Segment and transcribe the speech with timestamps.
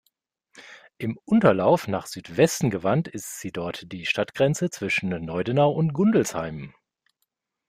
[0.97, 6.73] Im Unterlauf nach Südwesten gewandt, ist sie dort die Stadtgrenze zwischen Neudenau und Gundelsheim.